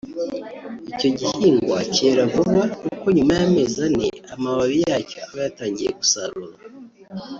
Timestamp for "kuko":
2.81-3.05